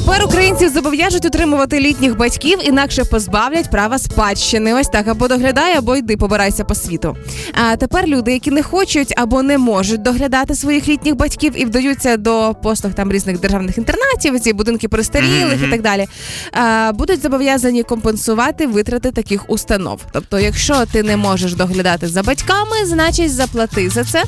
Тепер 0.00 0.24
українців 0.24 0.70
зобов'яжуть 0.72 1.24
утримувати 1.24 1.80
літніх 1.80 2.16
батьків, 2.16 2.58
інакше 2.62 3.04
позбавлять 3.04 3.70
права 3.70 3.98
спадщини. 3.98 4.74
Ось 4.74 4.88
так 4.88 5.08
або 5.08 5.28
доглядай, 5.28 5.76
або 5.76 5.96
йди 5.96 6.16
побирайся 6.16 6.64
по 6.64 6.74
світу. 6.74 7.16
А 7.52 7.76
тепер 7.76 8.06
люди, 8.06 8.32
які 8.32 8.50
не 8.50 8.62
хочуть 8.62 9.14
або 9.16 9.42
не 9.42 9.58
можуть 9.58 10.02
доглядати 10.02 10.54
своїх 10.54 10.88
літніх 10.88 11.16
батьків 11.16 11.52
і 11.56 11.64
вдаються 11.64 12.16
до 12.16 12.54
послуг 12.62 12.94
там 12.94 13.12
різних 13.12 13.40
державних 13.40 13.78
інтернатів, 13.78 14.40
ці 14.40 14.52
будинки 14.52 14.88
престарілих 14.88 15.62
і 15.66 15.70
так 15.70 15.82
далі, 15.82 16.06
а, 16.52 16.92
будуть 16.94 17.22
зобов'язані 17.22 17.82
компенсувати 17.82 18.66
витрати 18.66 19.12
таких 19.12 19.50
установ. 19.50 20.00
Тобто, 20.12 20.38
якщо 20.38 20.86
ти 20.92 21.02
не 21.02 21.16
можеш 21.16 21.54
доглядати 21.54 22.08
за 22.08 22.22
батьками, 22.22 22.76
значить 22.84 23.34
заплати 23.34 23.90
за 23.90 24.04
це 24.04 24.24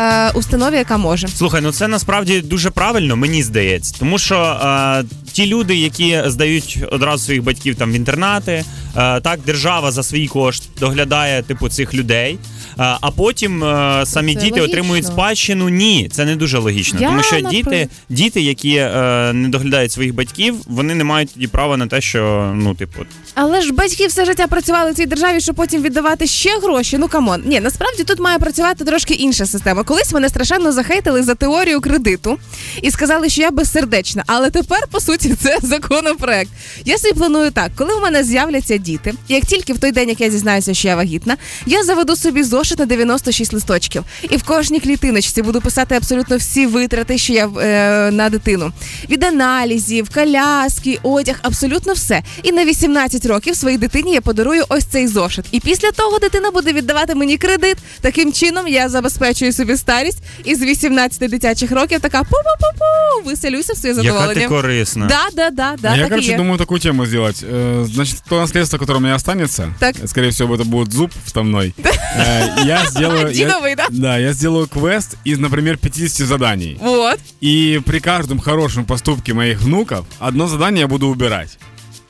е, 0.00 0.30
установі, 0.34 0.74
яка 0.74 0.96
може. 0.96 1.28
Слухай, 1.28 1.60
ну 1.60 1.72
це 1.72 1.88
насправді 1.88 2.40
дуже 2.40 2.70
правильно, 2.70 3.16
мені 3.16 3.42
здається, 3.42 3.94
тому 3.98 4.18
що 4.18 4.36
е, 4.36 5.04
ті 5.32 5.46
люди, 5.46 5.76
які 5.76 6.22
здають 6.26 6.78
одразу 6.92 7.24
своїх 7.24 7.42
батьків 7.42 7.74
там 7.74 7.92
в 7.92 7.94
інтернати, 7.94 8.64
е, 8.96 9.20
так 9.20 9.40
держава 9.46 9.92
за 9.92 10.02
свій 10.02 10.26
кошт 10.26 10.62
доглядає 10.80 11.42
типу 11.42 11.68
цих 11.68 11.94
людей. 11.94 12.38
А 12.82 13.10
потім 13.10 13.64
е, 13.64 14.02
самі 14.06 14.34
Це 14.34 14.40
діти 14.40 14.60
логічно. 14.60 14.72
отримують 14.72 15.06
спадщину. 15.06 15.68
Ні, 15.68 16.08
це 16.12 16.24
не 16.24 16.36
дуже 16.36 16.58
логічно. 16.58 17.00
Я, 17.00 17.08
тому 17.08 17.22
що 17.22 17.36
наприклад- 17.36 17.50
діти, 17.64 17.88
діти, 18.08 18.40
які 18.40 18.74
е, 18.76 19.32
не 19.32 19.48
доглядають 19.48 19.92
своїх 19.92 20.14
батьків, 20.14 20.54
вони 20.66 20.94
не 20.94 21.04
мають 21.04 21.34
тоді 21.34 21.46
права 21.46 21.76
на 21.76 21.86
те, 21.86 22.00
що 22.00 22.52
ну, 22.56 22.74
типу, 22.74 23.00
Але 23.34 23.60
ж 23.62 23.72
батьки 23.72 24.06
все 24.06 24.24
життя 24.24 24.46
працювали 24.46 24.90
в 24.90 24.94
цій 24.94 25.06
державі, 25.06 25.40
щоб 25.40 25.54
потім 25.56 25.82
віддавати 25.82 26.26
ще 26.26 26.58
гроші. 26.58 26.98
Ну 26.98 27.08
come 27.08 27.27
on. 27.27 27.42
Ні, 27.46 27.60
насправді 27.60 28.04
тут 28.04 28.18
має 28.20 28.38
працювати 28.38 28.84
трошки 28.84 29.14
інша 29.14 29.46
система. 29.46 29.82
Колись 29.82 30.12
мене 30.12 30.28
страшенно 30.28 30.72
захейтили 30.72 31.22
за 31.22 31.34
теорію 31.34 31.80
кредиту 31.80 32.38
і 32.82 32.90
сказали, 32.90 33.28
що 33.28 33.42
я 33.42 33.50
безсердечна. 33.50 34.24
Але 34.26 34.50
тепер, 34.50 34.80
по 34.90 35.00
суті, 35.00 35.34
це 35.42 35.58
законопроект. 35.62 36.50
Я 36.84 36.98
собі 36.98 37.14
планую 37.18 37.50
так, 37.50 37.70
коли 37.76 37.94
в 37.96 38.02
мене 38.02 38.24
з'являться 38.24 38.76
діти, 38.76 39.14
як 39.28 39.44
тільки 39.44 39.72
в 39.72 39.78
той 39.78 39.92
день, 39.92 40.08
як 40.08 40.20
я 40.20 40.28
дізнаюся, 40.28 40.74
що 40.74 40.88
я 40.88 40.96
вагітна, 40.96 41.36
я 41.66 41.82
заведу 41.84 42.16
собі 42.16 42.42
зошит 42.42 42.69
на 42.78 42.86
96 42.86 43.52
листочків. 43.52 44.04
І 44.30 44.36
в 44.36 44.42
кожній 44.42 44.80
клітиночці 44.80 45.42
буду 45.42 45.60
писати 45.60 45.94
абсолютно 45.94 46.36
всі 46.36 46.66
витрати, 46.66 47.18
що 47.18 47.32
я 47.32 47.46
е, 47.46 48.10
на 48.10 48.28
дитину. 48.28 48.72
Від 49.10 49.24
аналізів, 49.24 50.08
коляски, 50.14 50.98
одяг, 51.02 51.38
абсолютно 51.42 51.92
все. 51.92 52.22
І 52.42 52.52
на 52.52 52.64
18 52.64 53.26
років 53.26 53.56
своїй 53.56 53.78
дитині 53.78 54.12
я 54.12 54.20
подарую 54.20 54.64
ось 54.68 54.84
цей 54.84 55.06
зошит. 55.06 55.44
І 55.50 55.60
після 55.60 55.90
того 55.90 56.18
дитина 56.18 56.50
буде 56.50 56.72
віддавати 56.72 57.14
мені 57.14 57.36
кредит. 57.36 57.76
Таким 58.00 58.32
чином 58.32 58.68
я 58.68 58.88
забезпечую 58.88 59.52
собі 59.52 59.76
старість 59.76 60.18
і 60.44 60.54
з 60.54 60.62
18 60.62 61.30
дитячих 61.30 61.72
років 61.72 62.00
така 62.00 62.20
пу-пу-пу-пу, 62.20 63.26
виселюся 63.26 63.72
в 63.72 63.76
своє 63.76 63.94
яка 64.02 64.34
ти 64.34 64.46
корисна. 64.46 65.06
Да, 65.06 65.28
да, 65.36 65.50
да, 65.50 65.76
да, 65.82 65.96
я, 65.96 66.02
так 66.02 66.10
короче, 66.10 66.36
думаю 66.36 66.58
такую 66.58 66.80
тему 66.80 67.06
сделать. 67.06 67.44
Э, 67.52 67.86
Значит, 67.94 68.16
то 68.28 68.40
наследство, 68.40 68.78
которое 68.78 68.98
у 68.98 69.02
меня 69.02 69.14
останется, 69.14 69.74
Так. 69.78 69.96
скорее 70.06 70.30
всего, 70.30 70.54
это 70.54 70.64
будет 70.64 70.92
зуб 70.92 71.10
вставной. 71.24 71.74
Я 72.64 72.86
сделаю... 72.86 73.30
я- 73.32 73.76
да? 73.76 73.86
Да, 73.90 74.18
я 74.18 74.32
сделаю 74.32 74.66
квест 74.68 75.16
из, 75.24 75.38
например, 75.38 75.78
50 75.78 76.26
заданий. 76.26 76.76
Вот. 76.80 77.18
И 77.40 77.80
при 77.86 77.98
каждом 78.00 78.38
хорошем 78.38 78.84
поступке 78.84 79.32
моих 79.32 79.60
внуков 79.60 80.06
одно 80.18 80.46
задание 80.46 80.82
я 80.82 80.88
буду 80.88 81.08
убирать. 81.08 81.58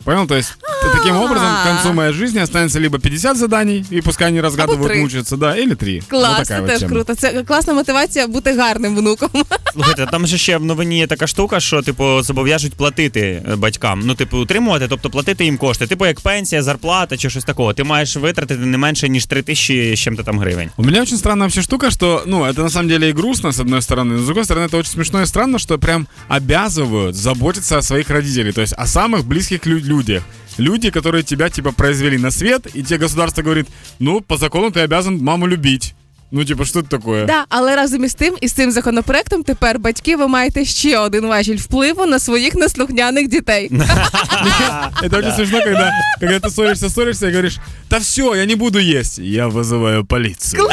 Понял? 0.04 0.26
То 0.26 0.36
есть 0.36 0.54
таким 0.93 1.15
образом 1.15 1.47
к 1.47 1.63
концу 1.63 1.93
моей 1.93 2.13
жизни 2.13 2.39
останется 2.39 2.79
либо 2.79 2.99
50 2.99 3.37
заданий, 3.37 3.85
и 3.91 4.01
пускай 4.01 4.27
они 4.27 4.41
разгадывают, 4.41 4.87
три. 4.87 5.01
мучаются, 5.01 5.37
да, 5.37 5.55
или 5.57 5.75
3. 5.75 6.01
Клас, 6.07 6.47
це 6.47 6.61
теж 6.61 6.83
круто. 6.83 7.15
Це 7.15 7.43
класна 7.43 7.73
мотивація 7.73 8.27
бути 8.27 8.53
гарним 8.53 8.95
внуком. 8.95 9.29
Слухайте, 9.73 10.07
там 10.11 10.27
же 10.27 10.37
ще 10.37 10.57
в 10.57 10.65
новині 10.65 10.97
є 10.97 11.07
така 11.07 11.27
штука, 11.27 11.59
що 11.59 11.81
типу 11.81 12.21
зобов'яжуть 12.21 12.73
платити 12.73 13.43
е, 13.51 13.55
батькам. 13.55 14.01
Ну, 14.05 14.15
типу, 14.15 14.37
утримувати, 14.37 14.87
тобто 14.87 15.09
платити 15.09 15.45
їм 15.45 15.57
кошти. 15.57 15.87
Типу 15.87 16.05
як 16.05 16.19
пенсія, 16.19 16.63
зарплата 16.63 17.17
чи 17.17 17.29
щось 17.29 17.43
такого. 17.43 17.73
Ти 17.73 17.83
маєш 17.83 18.15
витратити 18.15 18.65
не 18.65 18.77
менше 18.77 19.09
ніж 19.09 19.25
3 19.25 19.41
тисячі 19.41 19.95
з 19.95 19.99
чим-то 19.99 20.23
там 20.23 20.39
гривень. 20.39 20.69
У 20.77 20.83
меня 20.83 21.01
очень 21.01 21.17
странная 21.17 21.45
вообще 21.47 21.61
штука, 21.61 21.91
что, 21.91 22.23
ну, 22.25 22.43
это 22.45 22.63
на 22.63 22.69
самом 22.69 22.89
деле 22.89 23.09
и 23.09 23.13
грустно, 23.13 23.49
с 23.51 23.59
одной 23.59 23.81
стороны, 23.81 24.13
но 24.13 24.19
с 24.21 24.25
другой 24.25 24.43
стороны, 24.45 24.65
это 24.67 24.77
очень 24.77 24.91
смешно 24.91 25.21
и 25.21 25.25
странно, 25.25 25.59
что 25.59 25.77
прям 25.79 26.07
обязывают 26.29 27.15
заботиться 27.15 27.77
о 27.77 27.81
своих 27.81 28.09
родителей, 28.09 28.51
то 28.51 28.61
есть 28.61 28.73
о 28.77 28.85
самых 28.85 29.23
близких 29.23 29.67
лю- 29.67 29.79
людях. 29.87 30.23
Люди, 30.59 30.89
которые 30.89 31.23
тебя, 31.23 31.49
типа, 31.49 31.71
произвели 31.71 32.17
на 32.17 32.31
свет, 32.31 32.67
и 32.75 32.83
тебе 32.83 32.99
государство 32.99 33.41
говорит, 33.43 33.67
ну, 33.99 34.21
по 34.21 34.37
закону 34.37 34.71
ты 34.71 34.79
обязан 34.79 35.17
маму 35.17 35.47
любить. 35.47 35.95
Ну, 36.31 36.43
типа, 36.43 36.65
что 36.65 36.79
это 36.79 36.89
такое? 36.89 37.25
Да, 37.25 37.45
але 37.49 37.75
разом 37.75 38.03
із 38.03 38.13
тим, 38.13 38.35
із 38.41 38.51
цим 38.51 38.71
законопроектом 38.71 39.43
тепер 39.43 39.79
батьки 39.79 40.15
ви 40.15 40.27
маєте 40.27 40.65
ще 40.65 40.97
один 40.97 41.25
важіль 41.25 41.57
впливу 41.57 42.05
на 42.05 42.19
своїх 42.19 42.55
неслухняних 42.55 43.27
дітей. 43.27 43.71
Это 45.03 45.17
очень 45.17 45.31
смешно, 45.31 45.61
когда, 45.63 45.93
когда 46.19 46.39
ты 46.39 46.49
ссоришься, 46.49 46.89
ссоришься 46.89 47.27
и 47.27 47.31
говоришь, 47.31 47.57
да 47.89 47.97
все, 47.99 48.35
я 48.35 48.45
не 48.45 48.55
буду 48.55 48.79
есть. 48.79 49.19
Я 49.19 49.47
вызываю 49.47 50.03
полицию. 50.05 50.67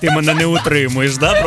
Ти 0.00 0.10
мене 0.10 0.34
не 0.34 0.46
утримуєш, 0.46 1.16
да? 1.16 1.30
Просто? 1.30 1.46